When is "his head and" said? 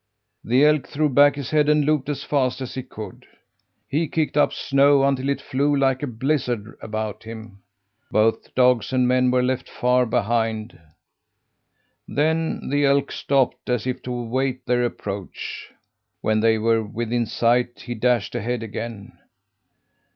1.35-1.85